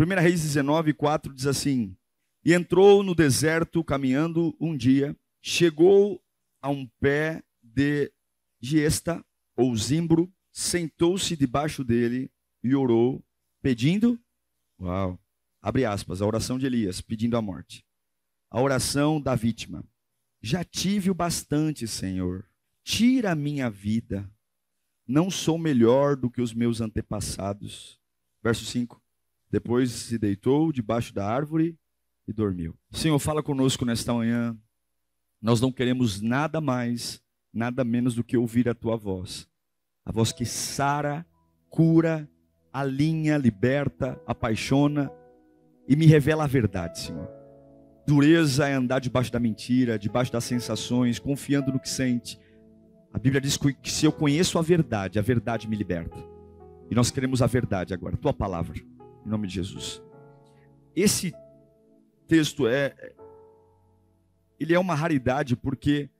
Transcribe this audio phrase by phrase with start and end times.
[0.00, 1.94] 1 Reis 19, 4 diz assim:
[2.42, 6.22] E entrou no deserto caminhando um dia, chegou
[6.62, 8.10] a um pé de
[8.58, 9.22] giesta
[9.54, 12.30] ou zimbro, sentou-se debaixo dele
[12.64, 13.22] e orou,
[13.60, 14.18] pedindo,
[14.80, 15.20] uau,
[15.60, 17.84] abre aspas, a oração de Elias, pedindo a morte.
[18.50, 19.84] A oração da vítima.
[20.40, 22.46] Já tive o bastante, Senhor.
[22.82, 24.26] Tira a minha vida.
[25.06, 28.00] Não sou melhor do que os meus antepassados.
[28.42, 28.98] Verso 5.
[29.50, 31.76] Depois se deitou debaixo da árvore
[32.26, 32.74] e dormiu.
[32.92, 34.56] Senhor, fala conosco nesta manhã.
[35.42, 37.20] Nós não queremos nada mais,
[37.52, 39.48] nada menos do que ouvir a tua voz.
[40.04, 41.26] A voz que sara,
[41.68, 42.28] cura,
[42.72, 45.10] alinha, liberta, apaixona
[45.88, 47.28] e me revela a verdade, Senhor.
[48.06, 52.38] Dureza é andar debaixo da mentira, debaixo das sensações, confiando no que sente.
[53.12, 56.16] A Bíblia diz que se eu conheço a verdade, a verdade me liberta.
[56.90, 58.74] E nós queremos a verdade agora, tua palavra.
[59.24, 60.02] Em nome de Jesus.
[60.94, 61.34] Esse
[62.26, 63.14] texto é
[64.58, 66.10] ele é uma raridade porque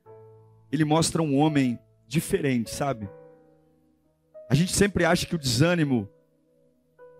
[0.72, 1.78] ele mostra um homem
[2.08, 3.08] diferente, sabe?
[4.48, 6.08] A gente sempre acha que o desânimo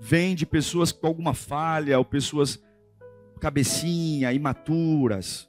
[0.01, 2.61] vem de pessoas com alguma falha ou pessoas
[3.39, 5.49] cabecinha, imaturas.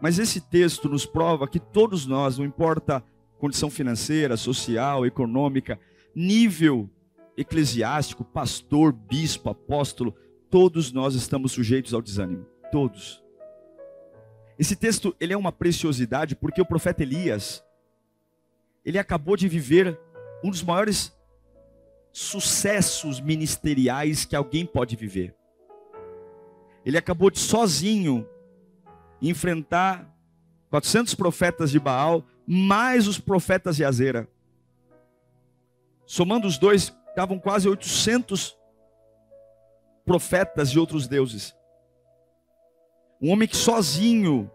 [0.00, 3.04] Mas esse texto nos prova que todos nós, não importa
[3.38, 5.78] condição financeira, social, econômica,
[6.14, 6.90] nível
[7.36, 10.14] eclesiástico, pastor, bispo, apóstolo,
[10.50, 12.46] todos nós estamos sujeitos ao desânimo.
[12.70, 13.22] Todos.
[14.58, 17.64] Esse texto, ele é uma preciosidade porque o profeta Elias,
[18.84, 19.98] ele acabou de viver
[20.44, 21.16] um dos maiores
[22.12, 25.34] sucessos ministeriais que alguém pode viver.
[26.84, 28.26] Ele acabou de sozinho
[29.20, 30.10] enfrentar
[30.70, 34.28] 400 profetas de Baal, mais os profetas de Azera.
[36.06, 38.58] Somando os dois, estavam quase 800
[40.04, 41.54] profetas de outros deuses.
[43.20, 44.50] Um homem que sozinho,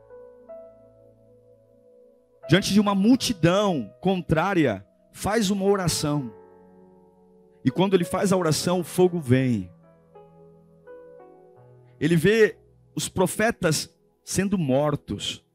[2.50, 6.34] diante de uma multidão contrária, faz uma oração.
[7.64, 9.72] E quando ele faz a oração, o fogo vem.
[12.00, 12.58] Ele vê
[12.96, 13.90] os profetas
[14.24, 15.46] sendo mortos,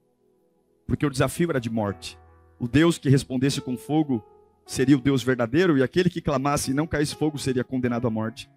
[0.86, 2.18] porque o desafio era de morte.
[2.58, 4.24] O Deus que respondesse com fogo
[4.70, 8.10] seria o Deus verdadeiro, e aquele que clamasse e não caísse fogo seria condenado à
[8.10, 8.48] morte.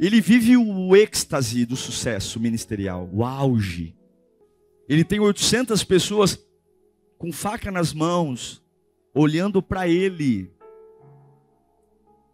[0.00, 3.94] Ele vive o êxtase do sucesso ministerial, o auge.
[4.88, 6.42] Ele tem 800 pessoas
[7.18, 8.64] com faca nas mãos,
[9.14, 10.50] olhando para ele,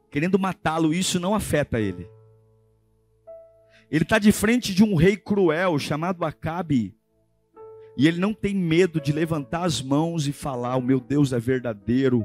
[0.08, 0.94] querendo matá-lo.
[0.94, 2.08] Isso não afeta ele.
[3.90, 6.94] Ele está de frente de um rei cruel chamado Acabe.
[7.96, 11.40] E ele não tem medo de levantar as mãos e falar: O meu Deus é
[11.40, 12.24] verdadeiro,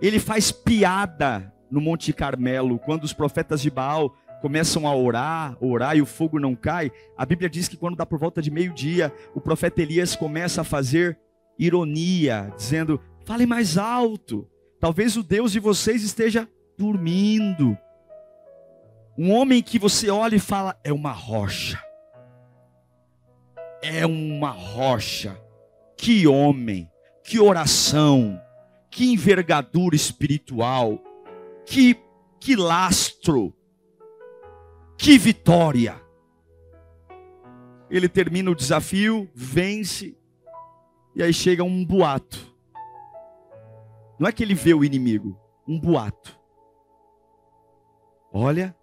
[0.00, 5.96] ele faz piada no Monte Carmelo, quando os profetas de Baal começam a orar, orar
[5.96, 6.92] e o fogo não cai.
[7.16, 10.64] A Bíblia diz que quando dá por volta de meio-dia, o profeta Elias começa a
[10.64, 11.18] fazer
[11.58, 14.48] ironia, dizendo: "Fale mais alto.
[14.78, 17.76] Talvez o Deus de vocês esteja dormindo."
[19.18, 21.82] Um homem que você olha e fala: "É uma rocha."
[23.82, 25.40] É uma rocha.
[25.96, 26.90] Que homem,
[27.24, 28.40] que oração
[28.96, 30.98] que envergadura espiritual,
[31.66, 32.02] que,
[32.40, 33.52] que lastro,
[34.96, 36.02] que vitória.
[37.90, 40.16] Ele termina o desafio, vence,
[41.14, 42.56] e aí chega um boato.
[44.18, 46.40] Não é que ele vê o inimigo, um boato.
[48.32, 48.74] Olha,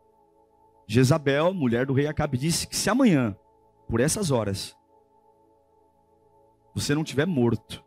[0.86, 3.36] Jezabel, mulher do rei Acabe, disse que se amanhã,
[3.88, 4.78] por essas horas,
[6.76, 7.84] você não tiver morto,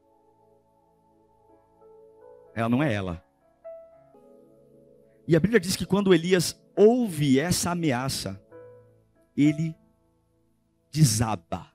[2.56, 3.22] ela não é ela.
[5.28, 8.42] E a Bíblia diz que quando Elias ouve essa ameaça,
[9.36, 9.74] ele
[10.90, 11.70] desaba.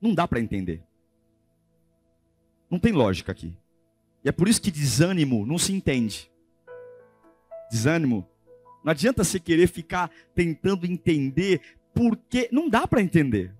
[0.00, 0.84] Não dá para entender.
[2.70, 3.58] Não tem lógica aqui.
[4.24, 6.30] E é por isso que desânimo não se entende.
[7.68, 8.28] Desânimo,
[8.84, 11.60] não adianta você querer ficar tentando entender
[11.92, 13.52] porque não dá para entender.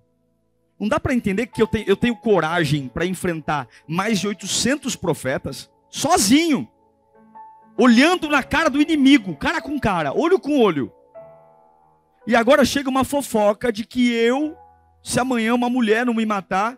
[0.79, 4.95] Não dá para entender que eu tenho, eu tenho coragem para enfrentar mais de 800
[4.95, 6.69] profetas sozinho,
[7.75, 10.93] olhando na cara do inimigo, cara com cara, olho com olho,
[12.27, 14.55] E agora chega uma fofoca de que eu,
[15.01, 16.77] se amanhã uma mulher não me matar,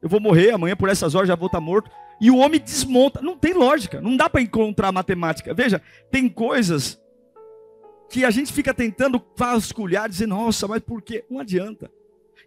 [0.00, 1.90] eu vou morrer, amanhã por essas horas já vou estar morto.
[2.20, 3.22] E o homem desmonta.
[3.22, 5.54] Não tem lógica, não dá para encontrar matemática.
[5.54, 7.00] Veja, tem coisas
[8.10, 11.24] que a gente fica tentando vasculhar, dizer, nossa, mas por quê?
[11.30, 11.90] Não adianta.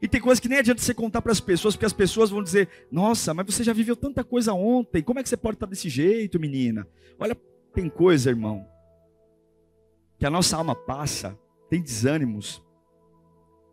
[0.03, 2.43] E tem coisas que nem adianta você contar para as pessoas, porque as pessoas vão
[2.43, 5.65] dizer, nossa, mas você já viveu tanta coisa ontem, como é que você pode estar
[5.65, 6.85] desse jeito, menina?
[7.17, 7.33] Olha,
[7.73, 8.67] tem coisa, irmão,
[10.19, 11.39] que a nossa alma passa,
[11.69, 12.61] tem desânimos,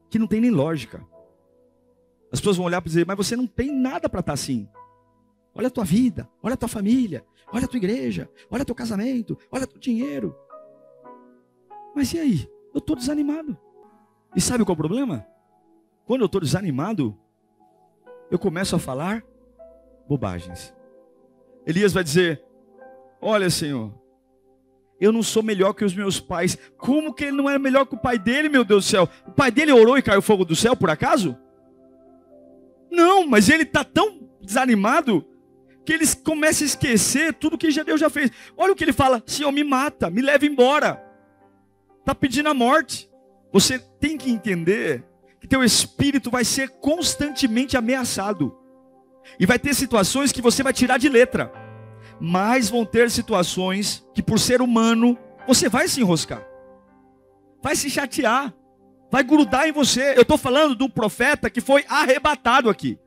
[0.09, 1.05] que não tem nem lógica.
[2.31, 4.69] As pessoas vão olhar para dizer, mas você não tem nada para estar assim.
[5.53, 8.75] Olha a tua vida, olha a tua família, olha a tua igreja, olha o teu
[8.77, 10.37] casamento, olha o teu dinheiro.
[11.93, 12.49] Mas e aí?
[12.73, 13.59] Eu estou desanimado.
[14.37, 15.27] E sabe qual é o problema?
[16.11, 17.17] Quando eu estou desanimado,
[18.33, 19.23] eu começo a falar
[20.09, 20.75] bobagens.
[21.65, 22.43] Elias vai dizer:
[23.21, 23.95] Olha, Senhor,
[25.01, 26.59] eu não sou melhor que os meus pais.
[26.77, 29.09] Como que ele não é melhor que o pai dele, meu Deus do céu?
[29.25, 31.39] O pai dele orou e caiu fogo do céu, por acaso?
[32.91, 35.25] Não, mas ele está tão desanimado
[35.87, 38.33] que ele começa a esquecer tudo que Deus já fez.
[38.57, 41.01] Olha o que ele fala: Senhor, me mata, me leva embora.
[42.01, 43.09] Está pedindo a morte.
[43.53, 45.09] Você tem que entender
[45.41, 48.57] que teu espírito vai ser constantemente ameaçado.
[49.39, 51.53] E vai ter situações que você vai tirar de letra.
[52.21, 56.47] Mas vão ter situações que, por ser humano, você vai se enroscar.
[57.63, 58.55] Vai se chatear
[59.11, 60.17] vai grudar em você.
[60.17, 62.99] Eu estou falando do profeta que foi arrebatado aqui.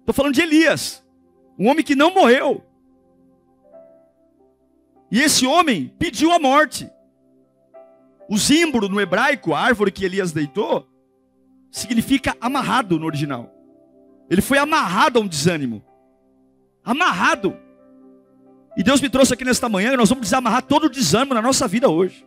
[0.00, 1.04] Estou falando de Elias,
[1.58, 2.64] um homem que não morreu.
[5.10, 6.90] E esse homem pediu a morte.
[8.28, 10.88] O zimbro no hebraico, a árvore que Elias deitou,
[11.70, 13.52] significa amarrado no original.
[14.30, 15.84] Ele foi amarrado a um desânimo.
[16.82, 17.56] Amarrado.
[18.76, 21.42] E Deus me trouxe aqui nesta manhã, e nós vamos desamarrar todo o desânimo na
[21.42, 22.26] nossa vida hoje.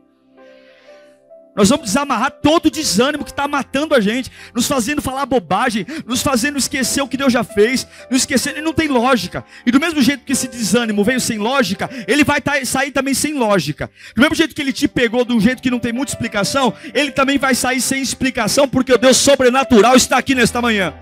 [1.58, 5.88] Nós vamos desamarrar todo o desânimo que está matando a gente, nos fazendo falar bobagem,
[6.06, 9.44] nos fazendo esquecer o que Deus já fez, nos esquecer, ele não tem lógica.
[9.66, 13.34] E do mesmo jeito que esse desânimo veio sem lógica, ele vai sair também sem
[13.34, 13.90] lógica.
[14.16, 16.72] Do mesmo jeito que ele te pegou de um jeito que não tem muita explicação,
[16.94, 20.94] ele também vai sair sem explicação, porque o Deus sobrenatural está aqui nesta manhã.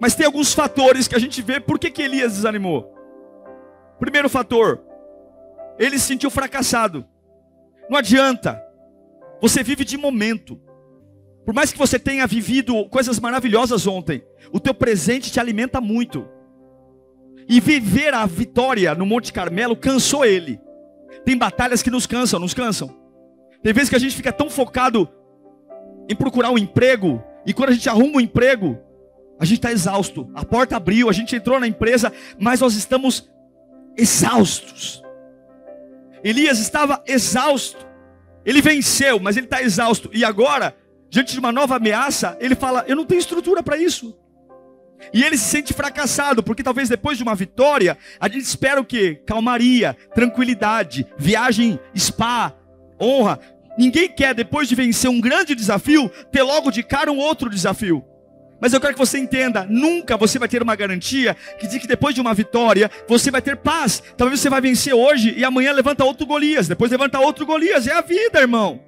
[0.00, 2.92] Mas tem alguns fatores que a gente vê por que, que Elias desanimou.
[4.00, 4.80] Primeiro fator,
[5.78, 7.06] ele se sentiu fracassado.
[7.90, 8.62] Não adianta.
[9.42, 10.60] Você vive de momento.
[11.44, 14.22] Por mais que você tenha vivido coisas maravilhosas ontem,
[14.52, 16.24] o teu presente te alimenta muito.
[17.48, 20.60] E viver a vitória no Monte Carmelo cansou ele.
[21.24, 22.96] Tem batalhas que nos cansam, nos cansam.
[23.60, 25.08] Tem vezes que a gente fica tão focado
[26.08, 28.78] em procurar um emprego, e quando a gente arruma um emprego,
[29.38, 30.30] a gente está exausto.
[30.34, 33.30] A porta abriu, a gente entrou na empresa, mas nós estamos
[33.96, 35.02] exaustos.
[36.22, 37.86] Elias estava exausto.
[38.44, 40.10] Ele venceu, mas ele está exausto.
[40.12, 40.74] E agora,
[41.08, 44.16] diante de uma nova ameaça, ele fala: Eu não tenho estrutura para isso.
[45.12, 48.84] E ele se sente fracassado, porque talvez depois de uma vitória, a gente espera o
[48.84, 49.20] quê?
[49.26, 52.54] Calmaria, tranquilidade, viagem, spa,
[53.00, 53.40] honra.
[53.78, 58.04] Ninguém quer, depois de vencer um grande desafio, ter logo de cara um outro desafio.
[58.60, 61.86] Mas eu quero que você entenda: nunca você vai ter uma garantia que diz que
[61.86, 64.02] depois de uma vitória você vai ter paz.
[64.16, 67.86] Talvez você vai vencer hoje e amanhã levanta outro Golias, depois levanta outro Golias.
[67.86, 68.80] É a vida, irmão.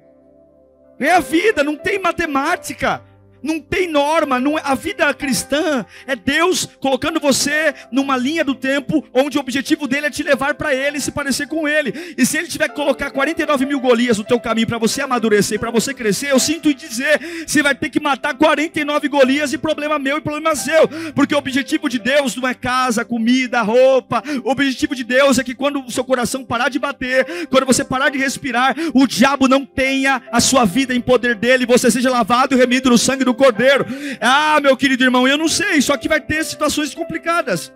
[0.99, 3.01] É a vida, não tem matemática
[3.43, 8.55] não tem norma, não é, a vida cristã é Deus colocando você numa linha do
[8.55, 12.15] tempo onde o objetivo dele é te levar para Ele e se parecer com Ele.
[12.17, 15.59] E se Ele tiver que colocar 49 mil Golias no teu caminho para você amadurecer,
[15.59, 19.57] para você crescer, eu sinto em dizer, você vai ter que matar 49 Golias e
[19.57, 24.23] problema meu e problema seu, porque o objetivo de Deus não é casa, comida, roupa.
[24.43, 27.83] O objetivo de Deus é que quando o seu coração parar de bater, quando você
[27.83, 32.09] parar de respirar, o diabo não tenha a sua vida em poder dele, você seja
[32.09, 33.85] lavado e remido no sangue do do cordeiro.
[34.21, 37.73] Ah, meu querido irmão, eu não sei, só que vai ter situações complicadas.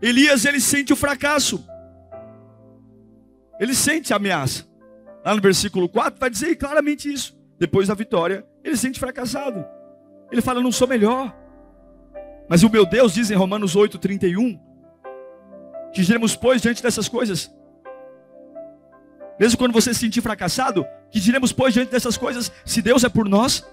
[0.00, 1.64] Elias, ele sente o fracasso.
[3.60, 4.66] Ele sente a ameaça.
[5.24, 7.38] Lá no versículo 4 vai dizer claramente isso.
[7.58, 9.64] Depois da vitória, ele sente fracassado.
[10.32, 11.36] Ele fala: Não sou melhor.
[12.48, 14.58] Mas o meu Deus diz em Romanos 8, 31,
[15.92, 17.54] que diremos, pois, diante dessas coisas.
[19.38, 23.08] Mesmo quando você se sentir fracassado, que diremos, pois, diante dessas coisas, se Deus é
[23.08, 23.64] por nós,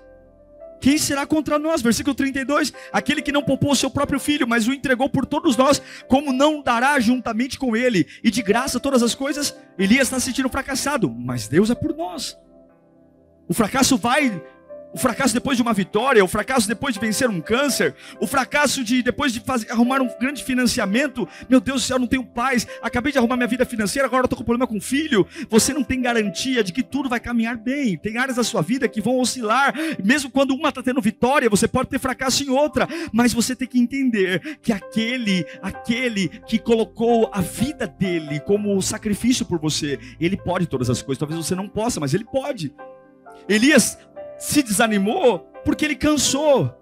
[0.81, 1.81] quem será contra nós?
[1.81, 5.57] Versículo 32: Aquele que não poupou o seu próprio filho, mas o entregou por todos
[5.57, 9.55] nós, como não dará juntamente com ele, e de graça todas as coisas?
[9.77, 12.37] Elias está se sentindo fracassado, mas Deus é por nós.
[13.47, 14.41] O fracasso vai
[14.93, 18.83] o fracasso depois de uma vitória, o fracasso depois de vencer um câncer, o fracasso
[18.83, 21.27] de depois de fazer, arrumar um grande financiamento.
[21.49, 22.67] Meu Deus do céu, não tenho paz.
[22.81, 25.27] Acabei de arrumar minha vida financeira, agora estou com problema com o filho.
[25.49, 27.97] Você não tem garantia de que tudo vai caminhar bem.
[27.97, 29.73] Tem áreas da sua vida que vão oscilar.
[30.03, 32.87] Mesmo quando uma está tendo vitória, você pode ter fracasso em outra.
[33.11, 39.45] Mas você tem que entender que aquele, aquele que colocou a vida dele como sacrifício
[39.45, 41.19] por você, ele pode todas as coisas.
[41.19, 42.73] Talvez você não possa, mas ele pode.
[43.49, 43.97] Elias
[44.39, 46.75] se desanimou porque ele cansou.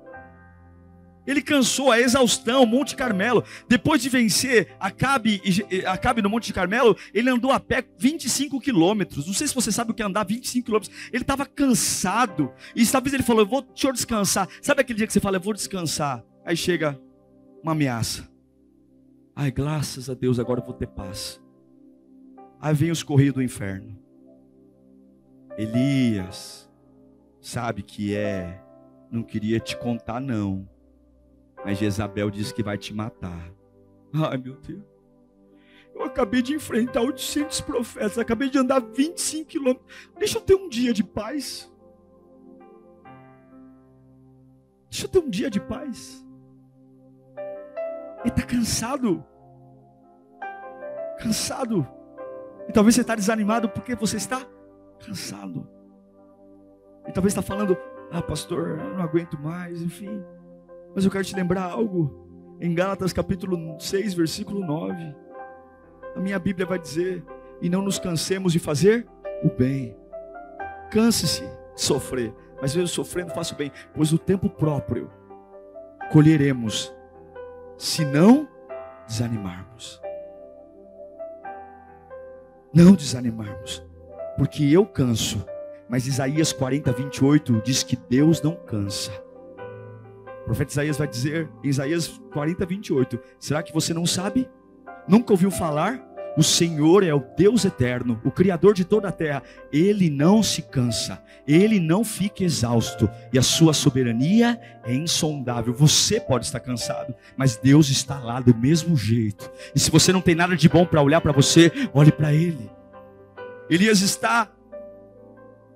[1.25, 3.43] Ele cansou a exaustão, Monte Carmelo.
[3.67, 5.41] Depois de vencer Acabe,
[5.85, 9.27] Acabe no Monte Carmelo, ele andou a pé 25 quilômetros.
[9.27, 10.95] Não sei se você sabe o que é andar 25 quilômetros.
[11.11, 12.53] Ele estava cansado.
[12.73, 14.47] E talvez ele falou: Eu vou, deixa eu descansar.
[14.61, 16.23] Sabe aquele dia que você fala, Eu vou descansar?
[16.45, 16.97] Aí chega
[17.61, 18.25] uma ameaça.
[19.35, 21.41] Ai, graças a Deus, agora eu vou ter paz.
[22.59, 23.99] Aí vem os correios do inferno.
[25.57, 26.66] Elias,
[27.47, 28.61] sabe que é,
[29.09, 30.67] não queria te contar não,
[31.63, 33.53] mas Jezabel disse que vai te matar.
[34.13, 34.83] Ai meu Deus,
[35.95, 39.87] eu acabei de enfrentar 800 profetas, acabei de andar 25 quilômetros,
[40.19, 41.71] deixa eu ter um dia de paz.
[44.89, 46.25] Deixa eu ter um dia de paz.
[48.21, 49.23] Ele está cansado.
[51.19, 51.87] Cansado.
[52.67, 54.45] E talvez você está desanimado porque você está
[54.99, 55.76] cansado.
[57.07, 57.77] E talvez está falando,
[58.11, 60.23] ah, pastor, eu não aguento mais, enfim.
[60.93, 62.25] Mas eu quero te lembrar algo.
[62.59, 65.15] Em Gálatas capítulo 6, versículo 9.
[66.15, 67.23] A minha Bíblia vai dizer:
[67.61, 69.07] E não nos cansemos de fazer
[69.43, 69.95] o bem.
[70.89, 75.11] Canse-se de sofrer, mas mesmo sofrendo, faça o bem, pois o tempo próprio
[76.11, 76.95] colheremos,
[77.77, 78.47] se não
[79.05, 80.01] desanimarmos.
[82.73, 83.85] Não desanimarmos,
[84.37, 85.45] porque eu canso
[85.89, 89.11] mas Isaías 40, 28 diz que Deus não cansa.
[90.41, 94.49] O profeta Isaías vai dizer, em Isaías 40, 28, será que você não sabe?
[95.07, 96.05] Nunca ouviu falar?
[96.37, 99.41] O Senhor é o Deus eterno, o Criador de toda a terra.
[99.73, 105.73] Ele não se cansa, ele não fica exausto, e a sua soberania é insondável.
[105.73, 109.49] Você pode estar cansado, mas Deus está lá do mesmo jeito.
[109.73, 112.69] E se você não tem nada de bom para olhar para você, olhe para Ele.
[113.67, 114.47] Elias está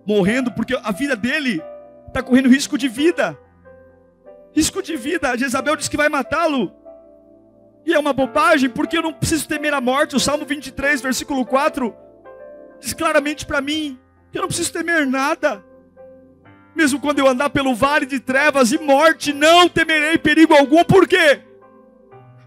[0.05, 1.61] morrendo, porque a vida dele
[2.07, 3.37] está correndo risco de vida.
[4.53, 5.37] Risco de vida.
[5.37, 6.73] Jezabel diz que vai matá-lo.
[7.85, 10.15] E é uma bobagem, porque eu não preciso temer a morte.
[10.15, 11.95] O Salmo 23, versículo 4,
[12.79, 13.99] diz claramente para mim
[14.31, 15.63] que eu não preciso temer nada.
[16.75, 20.83] Mesmo quando eu andar pelo vale de trevas e morte, não temerei perigo algum.
[20.83, 21.41] Por quê?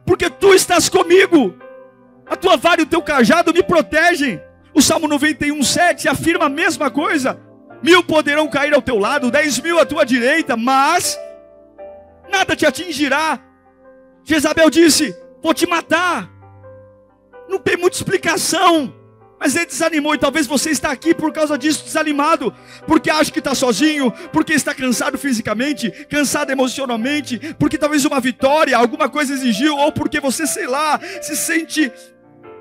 [0.06, 1.58] Porque tu estás comigo.
[2.26, 4.40] A tua vara e o teu cajado me protegem.
[4.73, 7.38] O Salmo 91, 7 afirma a mesma coisa.
[7.84, 11.20] Mil poderão cair ao teu lado, dez mil à tua direita, mas
[12.32, 13.38] nada te atingirá.
[14.24, 16.30] Jezabel disse: Vou te matar.
[17.46, 18.90] Não tem muita explicação.
[19.38, 22.54] Mas ele desanimou, e talvez você está aqui por causa disso, desanimado,
[22.86, 28.78] porque acha que está sozinho, porque está cansado fisicamente, cansado emocionalmente, porque talvez uma vitória,
[28.78, 31.92] alguma coisa exigiu, ou porque você, sei lá, se sente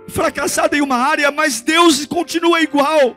[0.10, 3.15] fracassado em uma área, mas Deus continua igual.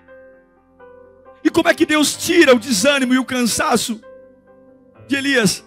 [1.46, 4.00] E como é que Deus tira o desânimo e o cansaço
[5.06, 5.64] de Elias?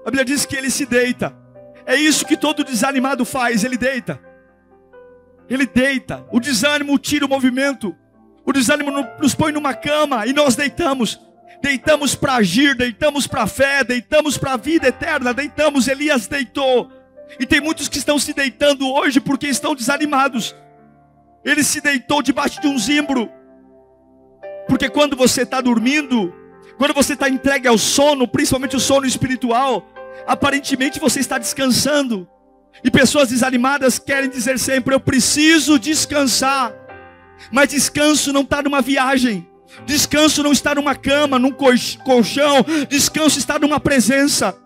[0.00, 1.36] A Bíblia diz que ele se deita.
[1.84, 4.18] É isso que todo desanimado faz, ele deita.
[5.46, 6.24] Ele deita.
[6.32, 7.94] O desânimo tira o movimento.
[8.46, 11.20] O desânimo nos põe numa cama e nós deitamos.
[11.60, 15.86] Deitamos para agir, deitamos para a fé, deitamos para a vida eterna, deitamos.
[15.86, 16.90] Elias deitou.
[17.38, 20.56] E tem muitos que estão se deitando hoje porque estão desanimados.
[21.44, 23.35] Ele se deitou debaixo de um zimbro.
[24.68, 26.32] Porque quando você está dormindo,
[26.76, 29.88] quando você está entregue ao sono, principalmente o sono espiritual,
[30.26, 32.28] aparentemente você está descansando.
[32.84, 36.74] E pessoas desanimadas querem dizer sempre: Eu preciso descansar.
[37.50, 39.48] Mas descanso não está numa viagem.
[39.84, 42.64] Descanso não está numa cama, num colchão.
[42.88, 44.56] Descanso está numa presença.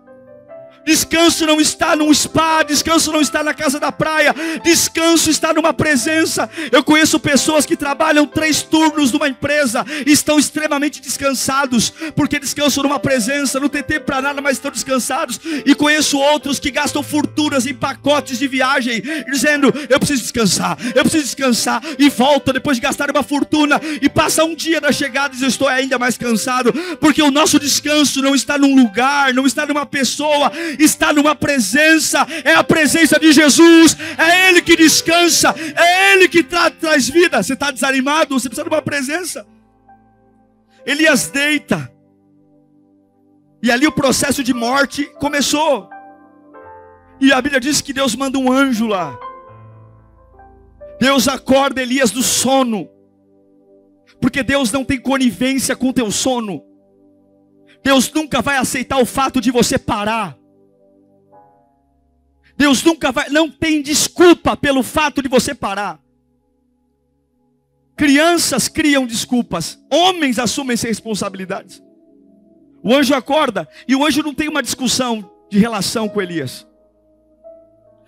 [0.85, 5.73] Descanso não está num spa, descanso não está na casa da praia, descanso está numa
[5.73, 6.49] presença.
[6.73, 12.83] Eu conheço pessoas que trabalham três turnos numa empresa e estão extremamente descansados, porque descansam
[12.83, 15.39] numa presença, não tem tempo para nada, mas estão descansados.
[15.65, 21.03] E conheço outros que gastam fortunas em pacotes de viagem, dizendo: Eu preciso descansar, eu
[21.03, 25.35] preciso descansar, e voltam depois de gastar uma fortuna, e passa um dia da chegada
[25.37, 29.47] e eu estou ainda mais cansado, porque o nosso descanso não está num lugar, não
[29.47, 35.55] está numa pessoa está numa presença, é a presença de Jesus, é Ele que descansa,
[35.77, 37.43] é Ele que tra traz vida.
[37.43, 38.39] Você está desanimado?
[38.39, 39.47] Você precisa de uma presença.
[40.87, 41.93] Elias deita,
[43.63, 45.91] E ali o processo de morte começou.
[47.21, 49.19] E a Bíblia diz que Deus manda um anjo lá.
[50.99, 52.89] Deus acorda Elias do sono.
[54.21, 56.63] Porque Deus não tem conivência com o teu sono.
[57.83, 60.40] Deus nunca vai aceitar o fato de você parar.
[62.61, 65.99] Deus nunca vai, não tem desculpa pelo fato de você parar.
[67.97, 71.83] Crianças criam desculpas, homens assumem suas responsabilidades.
[72.83, 76.69] O anjo acorda e o anjo não tem uma discussão de relação com Elias.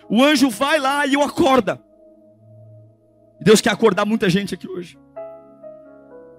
[0.07, 1.83] O anjo vai lá e o acorda.
[3.41, 4.99] Deus quer acordar muita gente aqui hoje.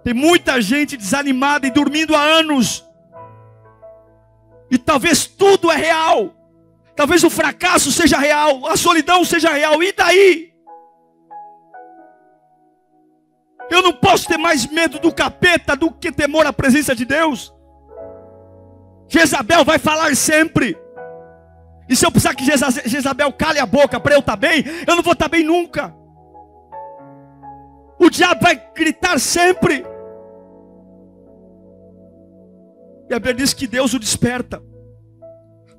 [0.04, 2.86] Tem muita gente desanimada e dormindo há anos.
[4.70, 6.43] E talvez tudo é real.
[6.96, 9.82] Talvez o fracasso seja real, a solidão seja real.
[9.82, 10.54] E daí?
[13.70, 17.54] Eu não posso ter mais medo do capeta do que temor à presença de Deus.
[19.08, 20.78] Jezabel vai falar sempre.
[21.90, 24.96] E se eu precisar que Jezabel cale a boca para eu estar tá bem, eu
[24.96, 25.94] não vou estar tá bem nunca.
[28.00, 29.86] O diabo vai gritar sempre.
[33.10, 34.62] E a Bíblia diz que Deus o desperta.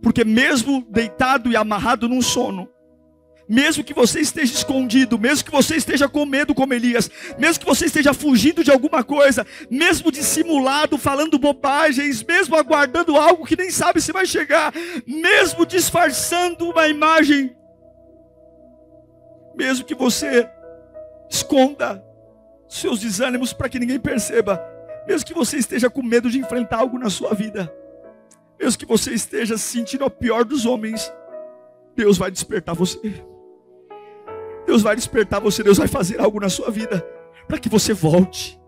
[0.05, 2.69] Porque mesmo deitado e amarrado num sono,
[3.49, 7.67] mesmo que você esteja escondido, mesmo que você esteja com medo como Elias, mesmo que
[7.67, 13.71] você esteja fugindo de alguma coisa, mesmo dissimulado, falando bobagens, mesmo aguardando algo que nem
[13.71, 14.75] sabe se vai chegar,
[15.07, 17.57] mesmo disfarçando uma imagem,
[19.57, 20.47] mesmo que você
[21.31, 22.05] esconda
[22.69, 24.63] seus desânimos para que ninguém perceba,
[25.07, 27.73] mesmo que você esteja com medo de enfrentar algo na sua vida,
[28.59, 31.13] mesmo que você esteja se sentindo o pior dos homens,
[31.97, 33.25] Deus vai despertar você.
[34.67, 37.01] Deus vai despertar você, Deus vai fazer algo na sua vida
[37.47, 38.59] para que você volte.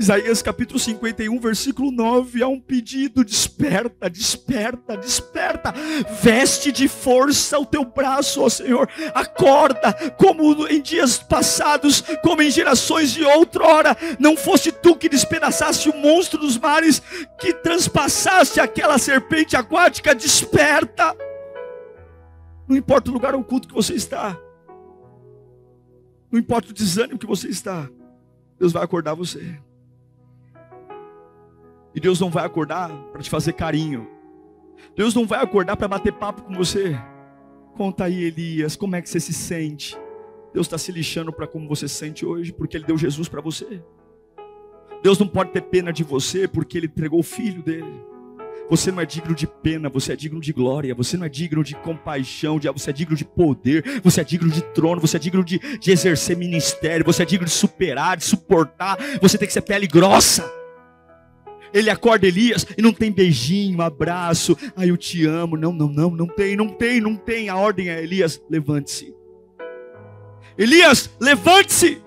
[0.00, 5.74] Isaías capítulo 51, versículo 9, há um pedido: desperta, desperta, desperta,
[6.22, 12.50] veste de força o teu braço, ó Senhor, acorda, como em dias passados, como em
[12.50, 17.02] gerações de outrora, não foste tu que despedaçaste o monstro dos mares,
[17.38, 21.14] que transpassaste aquela serpente aquática, desperta,
[22.66, 24.34] não importa o lugar oculto que você está,
[26.32, 27.86] não importa o desânimo que você está,
[28.58, 29.60] Deus vai acordar você.
[31.94, 34.08] E Deus não vai acordar para te fazer carinho.
[34.96, 36.98] Deus não vai acordar para bater papo com você.
[37.76, 39.96] Conta aí, Elias, como é que você se sente?
[40.52, 43.40] Deus está se lixando para como você se sente hoje, porque Ele deu Jesus para
[43.40, 43.82] você.
[45.02, 48.10] Deus não pode ter pena de você, porque Ele entregou o filho dele.
[48.68, 51.64] Você não é digno de pena, você é digno de glória, você não é digno
[51.64, 55.44] de compaixão, você é digno de poder, você é digno de trono, você é digno
[55.44, 59.62] de, de exercer ministério, você é digno de superar, de suportar, você tem que ser
[59.62, 60.59] pele grossa.
[61.72, 65.56] Ele acorda Elias e não tem beijinho, abraço, ai eu te amo.
[65.56, 67.48] Não, não, não, não tem, não tem, não tem.
[67.48, 69.14] A ordem é Elias, levante-se.
[70.58, 72.02] Elias, levante-se.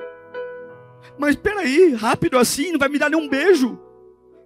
[1.17, 3.79] Mas peraí, rápido assim, não vai me dar nenhum beijo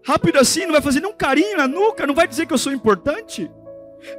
[0.08, 2.72] rápido assim, não vai fazer nenhum carinho na nuca, não vai dizer que eu sou
[2.72, 3.52] importante,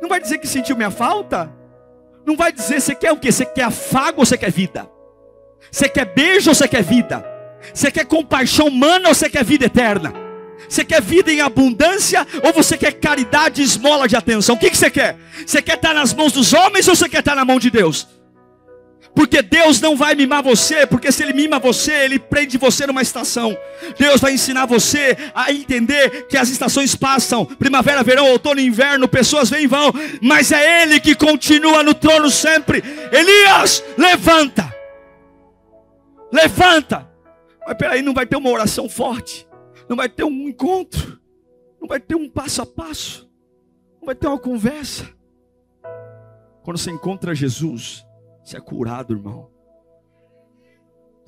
[0.02, 1.50] não vai dizer que sentiu minha falta,
[2.26, 3.32] não vai dizer você quer o que?
[3.32, 4.86] Você quer afago ou você quer vida?
[5.72, 7.24] Você quer beijo ou você quer vida?
[7.72, 10.12] Você quer compaixão humana ou você quer vida eterna?
[10.68, 14.54] Você quer vida em abundância ou você quer caridade esmola de atenção?
[14.54, 15.16] O que, que você quer?
[15.46, 18.06] Você quer estar nas mãos dos homens ou você quer estar na mão de Deus?
[19.18, 23.02] Porque Deus não vai mimar você, porque se Ele mima você, Ele prende você numa
[23.02, 23.58] estação.
[23.98, 29.50] Deus vai ensinar você a entender que as estações passam: primavera, verão, outono, inverno, pessoas
[29.50, 29.92] vêm e vão,
[30.22, 32.80] mas é Ele que continua no trono sempre.
[33.10, 34.72] Elias, levanta,
[36.32, 37.08] levanta.
[37.66, 39.47] Mas peraí, não vai ter uma oração forte,
[39.88, 41.20] não vai ter um encontro,
[41.80, 43.30] não vai ter um passo a passo,
[44.00, 45.08] não vai ter uma conversa.
[46.62, 48.04] Quando você encontra Jesus,
[48.44, 49.50] você é curado, irmão.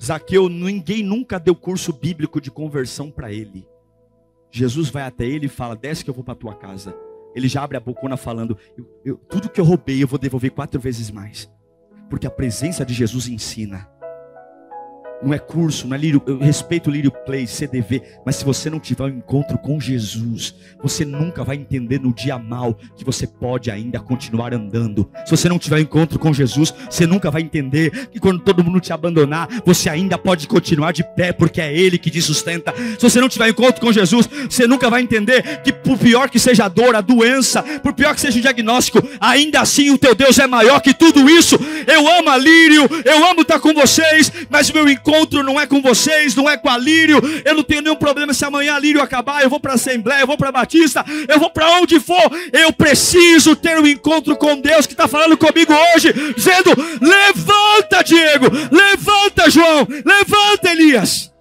[0.01, 3.67] Zaqueu, ninguém nunca deu curso bíblico de conversão para ele.
[4.51, 6.95] Jesus vai até ele e fala: Desce que eu vou para tua casa.
[7.33, 10.51] Ele já abre a bocona falando: eu, eu, Tudo que eu roubei eu vou devolver
[10.51, 11.49] quatro vezes mais.
[12.09, 13.89] Porque a presença de Jesus ensina
[15.23, 18.69] não é curso, não é lírio, eu respeito o Lírio Play, CDV, mas se você
[18.69, 23.27] não tiver um encontro com Jesus, você nunca vai entender no dia mal que você
[23.27, 25.09] pode ainda continuar andando.
[25.25, 28.63] Se você não tiver um encontro com Jesus, você nunca vai entender que quando todo
[28.63, 32.73] mundo te abandonar, você ainda pode continuar de pé, porque é Ele que te sustenta.
[32.97, 36.29] Se você não tiver um encontro com Jesus, você nunca vai entender que por pior
[36.29, 39.97] que seja a dor, a doença, por pior que seja o diagnóstico, ainda assim o
[39.97, 41.57] teu Deus é maior que tudo isso.
[41.85, 45.10] Eu amo a Lírio, eu amo estar com vocês, mas meu encontro
[45.43, 47.19] não é com vocês, não é com a Lírio.
[47.45, 50.21] Eu não tenho nenhum problema se amanhã a Lírio acabar, eu vou para a Assembleia,
[50.21, 52.31] eu vou para Batista, eu vou para onde for.
[52.51, 56.71] Eu preciso ter um encontro com Deus que está falando comigo hoje, dizendo:
[57.01, 61.31] levanta, Diego, levanta, João, levanta, Elias.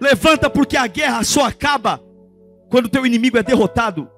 [0.00, 2.00] Levanta porque a guerra só acaba
[2.70, 4.08] quando o teu inimigo é derrotado.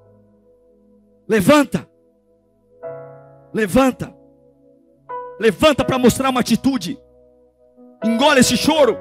[1.27, 1.87] Levanta.
[3.53, 4.20] Levanta.
[5.39, 6.99] Levanta para mostrar uma atitude.
[8.03, 8.97] Engole esse choro.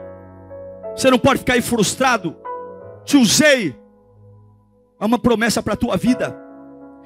[0.95, 2.37] Você não pode ficar aí frustrado.
[3.05, 3.75] Te usei.
[4.99, 6.37] Há uma promessa para a tua vida.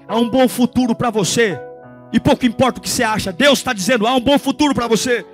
[0.06, 1.58] Há um bom futuro para você.
[2.12, 3.32] E pouco importa o que você acha.
[3.32, 5.24] Deus está dizendo: há um bom futuro para você.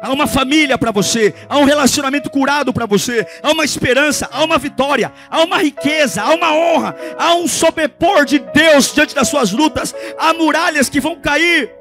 [0.00, 4.44] Há uma família para você, há um relacionamento curado para você, há uma esperança, há
[4.44, 9.26] uma vitória, há uma riqueza, há uma honra, há um sobrepor de Deus diante das
[9.26, 11.74] suas lutas, há muralhas que vão cair,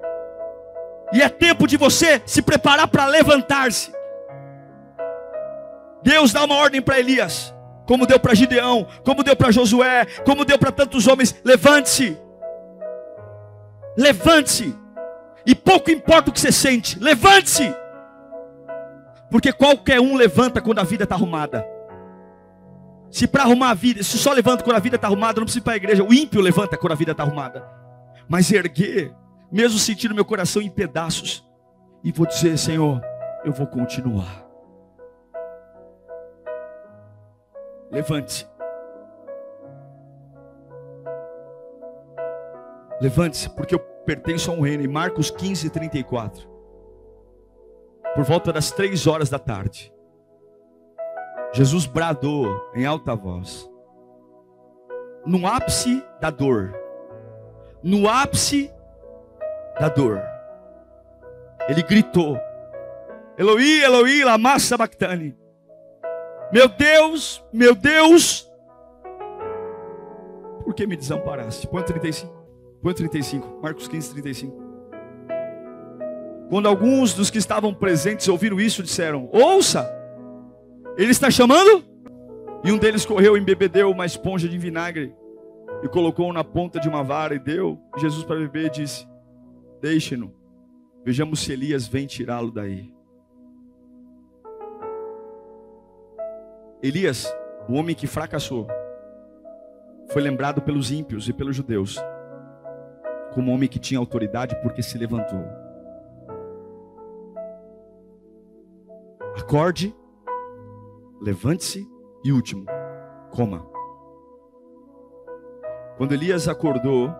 [1.13, 3.91] e é tempo de você se preparar para levantar-se.
[6.04, 7.54] Deus dá uma ordem para Elias,
[7.86, 12.17] como deu para Gideão, como deu para Josué, como deu para tantos homens: levante-se,
[13.98, 14.76] levante-se,
[15.46, 17.74] e pouco importa o que você sente, levante-se.
[19.30, 21.65] Porque qualquer um levanta quando a vida está arrumada.
[23.10, 25.62] Se para arrumar a vida, se só levanta quando a vida está arrumada, não precisa
[25.62, 26.04] ir para a igreja.
[26.04, 27.67] O ímpio levanta quando a vida está arrumada.
[28.28, 29.13] Mas erguer,
[29.52, 31.46] mesmo sentindo meu coração em pedaços,
[32.04, 33.02] e vou dizer, Senhor,
[33.44, 34.46] eu vou continuar.
[37.92, 38.48] Levante-se.
[43.02, 44.84] Levante-se, porque eu pertenço a um reino.
[44.84, 46.58] Em Marcos 15, 34
[48.18, 49.94] por volta das três horas da tarde,
[51.54, 53.70] Jesus bradou em alta voz,
[55.24, 56.74] no ápice da dor,
[57.84, 58.74] no ápice
[59.80, 60.22] da dor,
[61.68, 62.40] ele gritou:
[63.38, 65.38] Eloí, Eloí, lama sabachthani.
[66.52, 68.50] Meu Deus, meu Deus,
[70.63, 71.68] por que me desamparaste?
[71.68, 72.34] Põe 35.
[72.82, 73.60] Põe 35.
[73.62, 74.68] Marcos 15, 35.
[76.50, 79.90] Quando alguns dos que estavam presentes ouviram isso, disseram: Ouça,
[80.98, 81.84] ele está chamando?
[82.63, 85.13] E um deles correu e embebedeu uma esponja de vinagre
[85.84, 89.08] e colocou na ponta de uma vara e deu Jesus para beber e disse:
[89.82, 90.34] Deixe-no,
[91.04, 92.94] vejamos se Elias vem tirá-lo daí.
[96.82, 97.28] Elias,
[97.68, 98.68] o homem que fracassou,
[100.10, 101.98] foi lembrado pelos ímpios e pelos judeus
[103.34, 105.44] como homem que tinha autoridade porque se levantou.
[109.38, 109.96] Acorde,
[111.22, 111.88] levante-se
[112.24, 112.66] e último,
[113.30, 113.66] coma.
[115.98, 117.13] Quando Elias acordou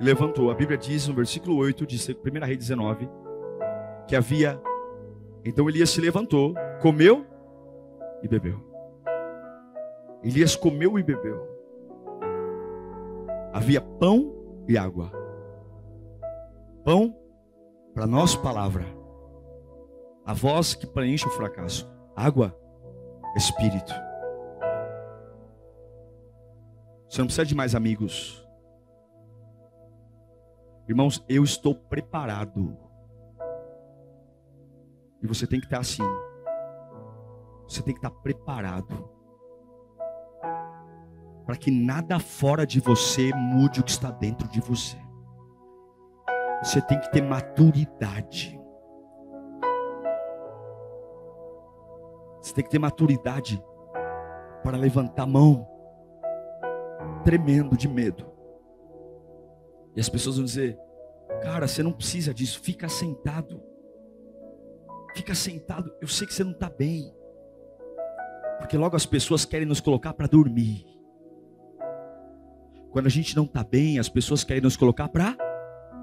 [0.00, 3.08] levantou, a Bíblia diz no versículo 8 de 1 Rei 19,
[4.08, 4.60] que havia.
[5.44, 7.26] Então Elias se levantou, comeu
[8.22, 8.60] e bebeu.
[10.22, 11.46] Elias comeu e bebeu.
[13.52, 14.34] Havia pão
[14.68, 15.12] e água.
[16.84, 17.16] Pão
[17.94, 19.00] para nós, palavra
[20.30, 21.90] a voz que preenche o fracasso.
[22.14, 22.56] Água,
[23.36, 23.92] espírito.
[27.08, 28.39] Você não precisa de mais amigos.
[30.90, 32.76] Irmãos, eu estou preparado.
[35.22, 36.02] E você tem que estar assim.
[37.62, 39.08] Você tem que estar preparado.
[41.46, 44.98] Para que nada fora de você mude o que está dentro de você.
[46.60, 48.60] Você tem que ter maturidade.
[52.42, 53.62] Você tem que ter maturidade
[54.64, 55.68] para levantar a mão,
[57.22, 58.29] tremendo de medo.
[59.94, 60.78] E as pessoas vão dizer:
[61.42, 63.62] Cara, você não precisa disso, fica sentado.
[65.14, 67.12] Fica sentado, eu sei que você não está bem.
[68.58, 70.86] Porque logo as pessoas querem nos colocar para dormir.
[72.90, 75.36] Quando a gente não está bem, as pessoas querem nos colocar para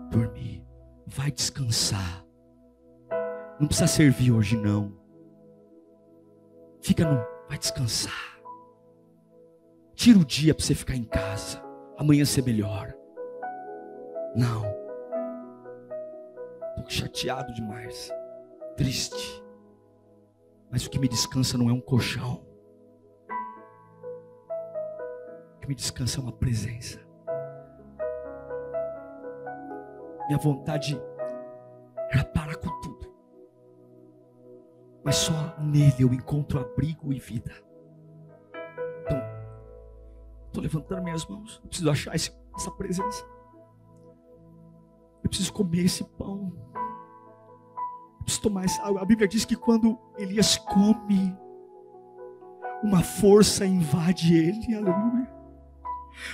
[0.10, 0.66] dormir.
[1.06, 2.26] Vai descansar.
[3.60, 4.98] Não precisa servir hoje não.
[6.82, 7.24] Fica no.
[7.48, 8.40] Vai descansar.
[9.96, 11.62] Tira o dia para você ficar em casa.
[11.98, 12.94] Amanhã ser melhor.
[14.38, 14.64] Não.
[16.78, 18.12] Estou chateado demais.
[18.76, 19.44] Triste.
[20.72, 22.46] Mas o que me descansa não é um colchão.
[25.56, 27.00] O que me descansa é uma presença.
[30.28, 31.02] Minha vontade
[32.12, 33.08] era parar com tudo
[35.08, 37.54] mas só nele eu encontro abrigo e vida.
[39.06, 39.18] Então,
[40.48, 41.62] Estou levantando minhas mãos.
[41.64, 43.26] Eu preciso achar esse, essa presença.
[45.28, 46.54] Eu preciso comer esse pão.
[46.74, 49.02] Eu preciso tomar essa água.
[49.02, 51.36] A Bíblia diz que quando Elias come,
[52.82, 54.74] uma força invade ele.
[54.74, 55.30] Aleluia.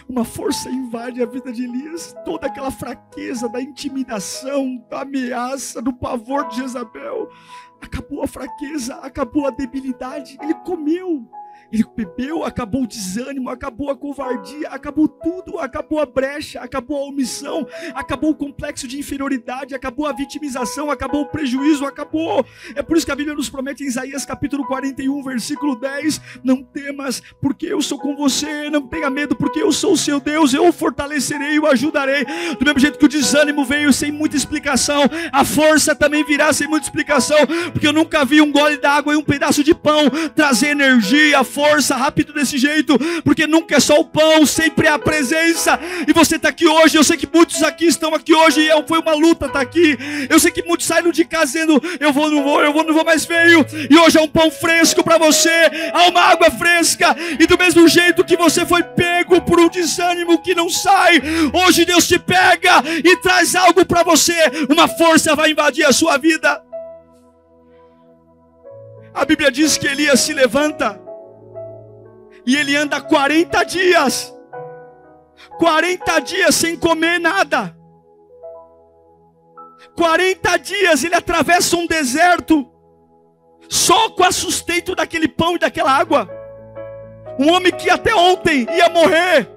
[0.08, 5.92] Uma força invade a vida de Elias, toda aquela fraqueza da intimidação, da ameaça, do
[5.92, 7.32] pavor de Jezabel.
[7.82, 10.38] Acabou a fraqueza, acabou a debilidade.
[10.40, 11.28] Ele comeu.
[11.74, 17.06] Ele bebeu, acabou o desânimo, acabou a covardia, acabou tudo, acabou a brecha, acabou a
[17.10, 22.46] omissão, acabou o complexo de inferioridade, acabou a vitimização, acabou o prejuízo, acabou.
[22.76, 26.62] É por isso que a Bíblia nos promete em Isaías capítulo 41, versículo 10: Não
[26.62, 30.54] temas, porque eu sou com você, não tenha medo, porque eu sou o seu Deus,
[30.54, 32.24] eu o fortalecerei o ajudarei.
[32.60, 36.68] Do mesmo jeito que o desânimo veio sem muita explicação, a força também virá sem
[36.68, 37.40] muita explicação,
[37.72, 41.63] porque eu nunca vi um gole d'água e um pedaço de pão trazer energia, força
[41.64, 45.80] força rápido desse jeito, porque nunca é só o pão, sempre é a presença.
[46.06, 48.84] E você está aqui hoje, eu sei que muitos aqui estão aqui hoje e é
[48.84, 49.98] foi uma luta estar tá aqui.
[50.30, 52.94] Eu sei que muitos saíram de casa dizendo: eu vou, não vou, eu vou, não
[52.94, 53.66] vou mais veio.
[53.90, 57.16] E hoje é um pão fresco para você, há uma água fresca.
[57.40, 61.22] E do mesmo jeito que você foi pego por um desânimo que não sai,
[61.54, 64.36] hoje Deus te pega e traz algo para você.
[64.70, 66.62] Uma força vai invadir a sua vida.
[69.14, 71.03] A Bíblia diz que Elias se levanta
[72.46, 74.34] e ele anda 40 dias.
[75.60, 77.76] 40 dias sem comer nada.
[79.96, 82.70] 40 dias ele atravessa um deserto
[83.70, 86.30] só com a sustento daquele pão e daquela água.
[87.40, 89.50] Um homem que até ontem ia morrer,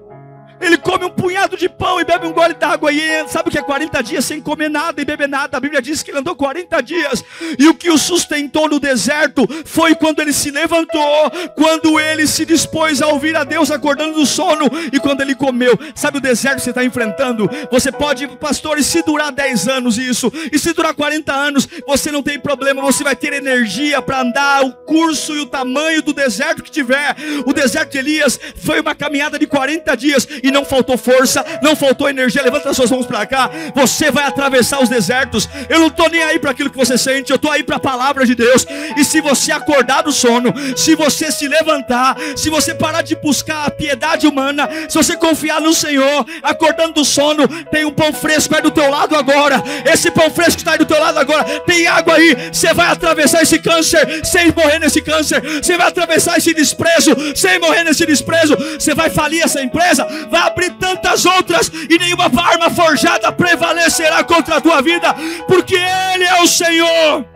[0.61, 2.93] ele come um punhado de pão e bebe um gole d'água.
[2.93, 5.57] E sabe o que é 40 dias sem comer nada e beber nada?
[5.57, 7.23] A Bíblia diz que ele andou 40 dias.
[7.59, 12.45] E o que o sustentou no deserto foi quando ele se levantou, quando ele se
[12.45, 15.79] dispôs a ouvir a Deus acordando do sono e quando ele comeu.
[15.95, 17.49] Sabe o deserto que você está enfrentando?
[17.71, 22.11] Você pode, pastor, e se durar 10 anos isso, e se durar 40 anos, você
[22.11, 26.13] não tem problema, você vai ter energia para andar o curso e o tamanho do
[26.13, 27.17] deserto que tiver.
[27.45, 31.75] O deserto de Elias foi uma caminhada de 40 dias e não faltou força, não
[31.75, 32.43] faltou energia.
[32.43, 33.51] Levanta as suas mãos para cá.
[33.75, 35.49] Você vai atravessar os desertos.
[35.69, 37.81] Eu não estou nem aí para aquilo que você sente, eu estou aí para a
[37.81, 38.67] palavra de Deus.
[38.97, 43.67] E se você acordar do sono, se você se levantar, se você parar de buscar
[43.67, 48.55] a piedade humana, se você confiar no Senhor, acordando do sono, tem um pão fresco
[48.55, 49.63] aí do teu lado agora.
[49.85, 51.61] Esse pão fresco está aí do teu lado agora.
[51.61, 52.51] Tem água aí.
[52.53, 55.41] Você vai atravessar esse câncer sem morrer nesse câncer.
[55.41, 58.57] Você vai atravessar esse desprezo sem morrer nesse desprezo.
[58.79, 60.07] Você vai falir essa empresa,
[60.45, 65.15] abrir tantas outras e nenhuma arma forjada prevalecerá contra a tua vida,
[65.47, 67.27] porque Ele é o Senhor.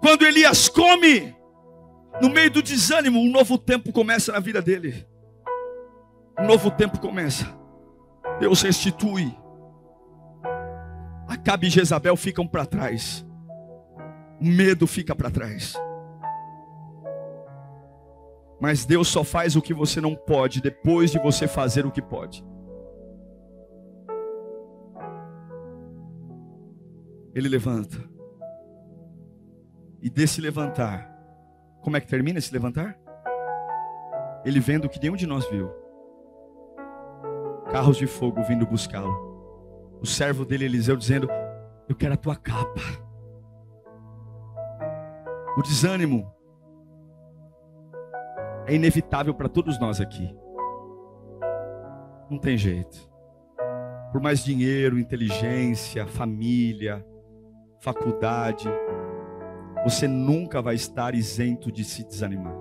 [0.00, 1.34] Quando Elias come,
[2.20, 5.06] no meio do desânimo, um novo tempo começa na vida dele.
[6.38, 7.46] Um novo tempo começa.
[8.40, 9.32] Deus restitui.
[11.28, 13.24] Acabe e Jezabel ficam para trás.
[14.40, 15.74] O medo fica para trás.
[18.62, 22.00] Mas Deus só faz o que você não pode depois de você fazer o que
[22.00, 22.44] pode.
[27.34, 27.96] Ele levanta.
[30.00, 31.12] E desse levantar,
[31.80, 32.96] como é que termina esse levantar?
[34.44, 35.68] Ele vendo o que nenhum de nós viu.
[37.72, 39.98] Carros de fogo vindo buscá-lo.
[40.00, 41.28] O servo dele, Eliseu, dizendo:
[41.88, 42.80] Eu quero a tua capa.
[45.56, 46.32] O desânimo
[48.66, 50.34] é inevitável para todos nós aqui.
[52.30, 53.10] Não tem jeito.
[54.10, 57.04] Por mais dinheiro, inteligência, família,
[57.80, 58.68] faculdade,
[59.84, 62.56] você nunca vai estar isento de se desanimar.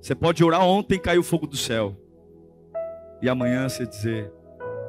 [0.00, 1.96] Você pode orar ontem caiu fogo do céu.
[3.22, 4.32] E amanhã você dizer,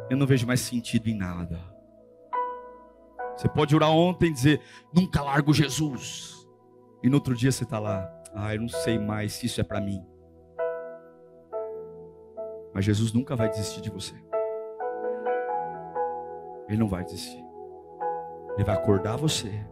[0.10, 1.60] eu não vejo mais sentido em nada.
[3.36, 4.62] Você pode orar ontem e dizer,
[4.94, 6.48] nunca largo Jesus.
[7.04, 9.64] E no outro dia você está lá, ah, eu não sei mais se isso é
[9.64, 10.06] para mim.
[12.74, 14.14] Mas Jesus nunca vai desistir de você.
[16.68, 17.44] Ele não vai desistir.
[18.56, 19.66] Ele vai acordar você.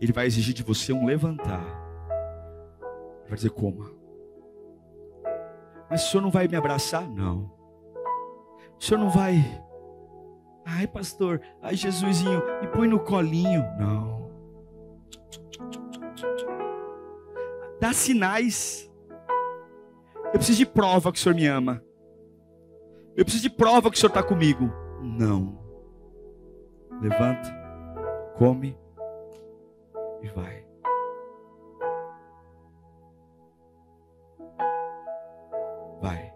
[0.00, 1.64] Ele vai exigir de você um levantar.
[3.20, 3.90] Ele vai dizer: coma.
[5.90, 7.08] Mas o senhor não vai me abraçar?
[7.08, 7.50] Não.
[8.78, 9.62] O senhor não vai.
[10.64, 13.64] Ai, pastor, ai, Jesusinho, me põe no colinho.
[13.78, 14.17] Não.
[17.80, 18.90] Dá sinais.
[20.26, 21.82] Eu preciso de prova que o Senhor me ama.
[23.16, 24.70] Eu preciso de prova que o Senhor está comigo.
[25.02, 25.58] Não.
[27.00, 27.48] Levanta,
[28.36, 28.76] come
[30.22, 30.64] e vai.
[36.00, 36.32] Vai.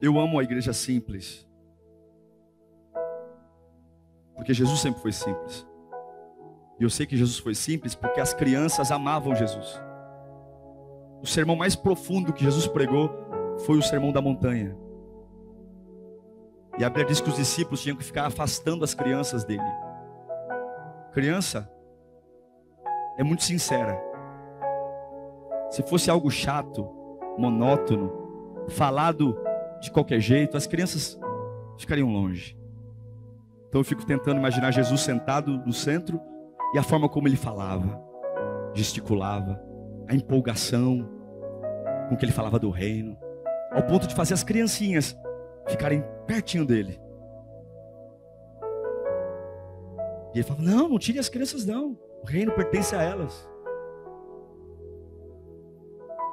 [0.00, 1.46] Eu amo a igreja simples.
[4.42, 5.64] Porque Jesus sempre foi simples.
[6.80, 9.80] E eu sei que Jesus foi simples porque as crianças amavam Jesus.
[11.22, 13.08] O sermão mais profundo que Jesus pregou
[13.64, 14.76] foi o sermão da montanha.
[16.76, 19.62] E a Bíblia diz que os discípulos tinham que ficar afastando as crianças dele.
[21.12, 21.70] Criança
[23.16, 23.96] é muito sincera.
[25.70, 26.84] Se fosse algo chato,
[27.38, 29.38] monótono, falado
[29.80, 31.16] de qualquer jeito, as crianças
[31.78, 32.60] ficariam longe.
[33.72, 36.20] Então eu fico tentando imaginar Jesus sentado no centro
[36.74, 37.98] e a forma como ele falava,
[38.74, 39.58] gesticulava,
[40.06, 41.08] a empolgação
[42.06, 43.16] com que ele falava do reino,
[43.70, 45.16] ao ponto de fazer as criancinhas
[45.66, 47.00] ficarem pertinho dele.
[50.34, 51.98] E ele falava: Não, não tire as crianças, não.
[52.22, 53.48] O reino pertence a elas.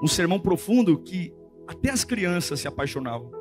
[0.04, 1.34] Um sermão profundo que
[1.66, 3.32] até as crianças se apaixonavam.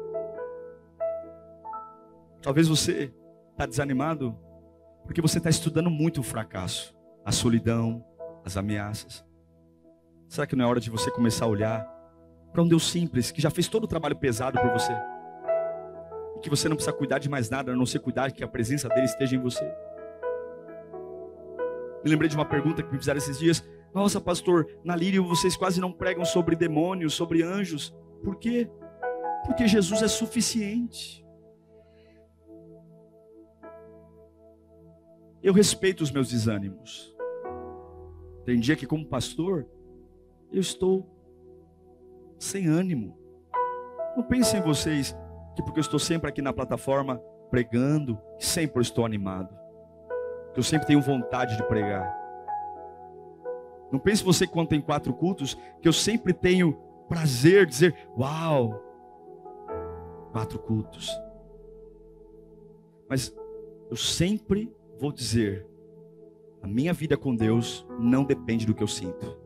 [2.41, 3.13] Talvez você
[3.59, 4.39] está desanimado
[5.05, 6.95] porque você está estudando muito o fracasso,
[7.25, 8.05] a solidão,
[8.45, 9.25] as ameaças.
[10.29, 11.85] Será que não é hora de você começar a olhar
[12.53, 14.93] para um Deus simples que já fez todo o trabalho pesado por você?
[16.37, 18.49] E que você não precisa cuidar de mais nada, a não ser cuidar que a
[18.49, 19.65] presença dele esteja em você?
[22.05, 23.69] Me lembrei de uma pergunta que me fizeram esses dias.
[23.93, 27.93] Nossa, pastor, na Lírio vocês quase não pregam sobre demônios, sobre anjos.
[28.23, 28.71] Por quê?
[29.47, 31.27] Porque Jesus é suficiente.
[35.49, 37.17] Eu respeito os meus desânimos.
[38.45, 39.67] Tem dia que, como pastor,
[40.53, 41.09] eu estou
[42.39, 43.19] sem ânimo.
[44.15, 45.17] Não pensem em vocês
[45.57, 47.17] que, porque eu estou sempre aqui na plataforma
[47.49, 49.49] pregando, sempre estou animado.
[50.53, 52.15] Que eu sempre tenho vontade de pregar.
[53.91, 56.75] Não pense você quando tem quatro cultos, que eu sempre tenho
[57.09, 58.79] prazer de dizer: Uau,
[60.31, 61.11] quatro cultos.
[63.09, 63.35] Mas
[63.89, 65.67] eu sempre vou dizer:
[66.63, 69.37] a minha vida com Deus não depende do que eu sinto.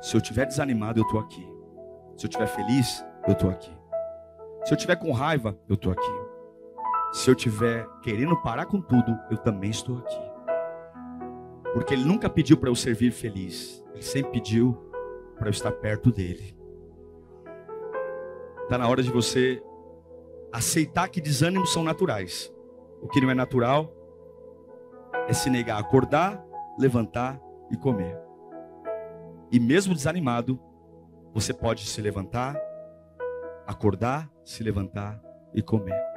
[0.00, 1.46] Se eu estiver desanimado, eu estou aqui.
[2.16, 3.70] Se eu estiver feliz, eu estou aqui.
[4.64, 6.30] Se eu estiver com raiva, eu estou aqui.
[7.12, 10.30] Se eu estiver querendo parar com tudo, eu também estou aqui.
[11.74, 13.84] Porque Ele nunca pediu para eu servir feliz.
[13.92, 14.76] Ele sempre pediu
[15.38, 16.56] para eu estar perto dEle.
[18.62, 19.62] Está na hora de você
[20.52, 22.52] aceitar que desânimos são naturais.
[23.00, 23.92] O que não é natural
[25.28, 26.44] é se negar a acordar,
[26.78, 28.18] levantar e comer.
[29.50, 30.60] E mesmo desanimado,
[31.32, 32.56] você pode se levantar,
[33.66, 35.20] acordar, se levantar
[35.54, 36.09] e comer.